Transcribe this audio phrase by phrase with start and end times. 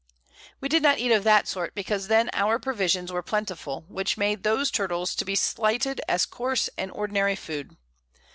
[0.59, 4.41] We did not eat of that sort, because then our Provisions were plentiful, which made
[4.41, 7.77] those Turtles to be slighted as coarse and ordinary Food.